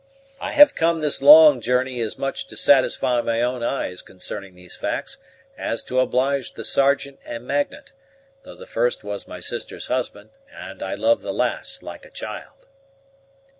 I 0.39 0.53
have 0.53 0.73
come 0.73 0.99
this 1.01 1.21
long 1.21 1.61
journey 1.61 2.01
as 2.01 2.17
much 2.17 2.47
to 2.47 2.57
satisfy 2.57 3.21
my 3.21 3.43
own 3.43 3.61
eyes 3.61 4.01
concerning 4.01 4.55
these 4.55 4.75
facts, 4.75 5.19
as 5.55 5.83
to 5.83 5.99
oblige 5.99 6.53
the 6.53 6.65
Sergeant 6.65 7.19
and 7.23 7.45
Magnet, 7.45 7.93
though 8.41 8.55
the 8.55 8.65
first 8.65 9.03
was 9.03 9.27
my 9.27 9.39
sister's 9.39 9.85
husband, 9.89 10.31
and 10.51 10.81
I 10.81 10.95
love 10.95 11.21
the 11.21 11.31
last 11.31 11.83
like 11.83 12.03
a 12.03 12.09
child." 12.09 12.65